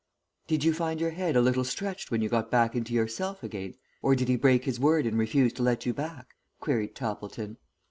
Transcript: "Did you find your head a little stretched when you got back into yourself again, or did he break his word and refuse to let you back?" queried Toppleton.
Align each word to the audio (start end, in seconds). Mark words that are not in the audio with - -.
"Did 0.47 0.63
you 0.63 0.73
find 0.73 0.99
your 0.99 1.11
head 1.11 1.35
a 1.35 1.41
little 1.41 1.63
stretched 1.63 2.09
when 2.09 2.23
you 2.23 2.27
got 2.29 2.49
back 2.49 2.73
into 2.73 2.91
yourself 2.91 3.43
again, 3.43 3.75
or 4.01 4.15
did 4.15 4.29
he 4.29 4.35
break 4.35 4.65
his 4.65 4.79
word 4.79 5.05
and 5.05 5.15
refuse 5.15 5.53
to 5.53 5.61
let 5.61 5.85
you 5.85 5.93
back?" 5.93 6.29
queried 6.59 6.95
Toppleton. 6.95 7.57